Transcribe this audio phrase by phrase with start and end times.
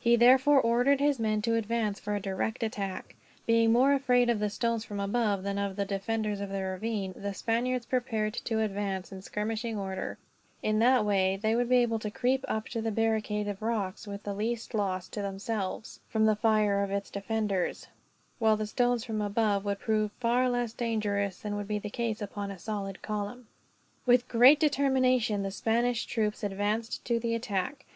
[0.00, 3.14] He therefore ordered his men to advance, for a direct attack.
[3.46, 7.12] Being more afraid of the stones from above than of the defenders in the ravine,
[7.14, 10.18] the Spaniards prepared to advance in skirmishing order;
[10.64, 14.04] in that way they would be able to creep up to the barricade of rocks
[14.04, 17.86] with the least loss, to themselves, from the fire of its defenders;
[18.40, 22.20] while the stones from above would prove far less dangerous than would be the case
[22.20, 23.46] upon a solid column.
[24.06, 27.86] With great determination, the Spanish troops advanced to the attack.